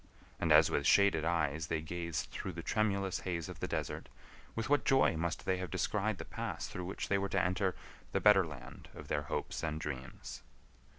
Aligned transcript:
And 0.39 0.51
as 0.51 0.71
with 0.71 0.87
shaded 0.87 1.23
eyes 1.23 1.67
they 1.67 1.79
gazed 1.79 2.31
through 2.31 2.53
the 2.53 2.63
tremulous 2.63 3.19
haze 3.19 3.47
of 3.47 3.59
the 3.59 3.67
desert, 3.67 4.09
with 4.55 4.67
what 4.67 4.83
joy 4.83 5.15
must 5.15 5.45
they 5.45 5.57
have 5.57 5.69
descried 5.69 6.17
the 6.17 6.25
pass 6.25 6.67
through 6.67 6.85
which 6.85 7.07
they 7.07 7.19
were 7.19 7.29
to 7.29 7.39
enter 7.39 7.75
the 8.11 8.19
better 8.19 8.43
land 8.47 8.89
of 8.95 9.09
their 9.09 9.21
hopes 9.29 9.61
and 9.61 9.79
dreams! 9.79 10.41